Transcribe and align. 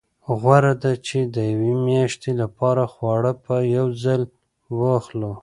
غوره 0.39 0.73
ده 0.81 0.93
چې 1.07 1.17
د 1.35 1.37
یوې 1.53 1.73
میاشتې 1.87 2.31
لپاره 2.41 2.83
خواړه 2.93 3.31
په 3.45 3.55
یو 3.75 3.87
ځل 4.03 4.21
واخلو. 4.79 5.33